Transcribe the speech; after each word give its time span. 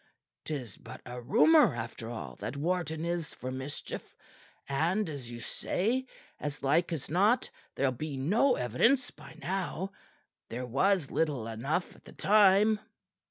'Tis 0.45 0.77
but 0.77 0.99
a 1.05 1.21
rumor, 1.21 1.75
after 1.75 2.09
all, 2.09 2.35
that 2.37 2.57
Wharton 2.57 3.05
is 3.05 3.35
for 3.35 3.51
mischief, 3.51 4.15
and 4.67 5.07
as 5.07 5.29
you 5.29 5.39
say 5.39 6.07
as 6.39 6.63
like 6.63 6.91
as 6.91 7.07
not 7.07 7.51
there'll 7.75 7.91
be 7.91 8.17
no 8.17 8.55
evidence 8.55 9.11
by 9.11 9.35
now. 9.39 9.91
There 10.49 10.65
was 10.65 11.11
little 11.11 11.45
enough 11.47 11.95
at 11.95 12.05
the 12.05 12.13
time. 12.13 12.79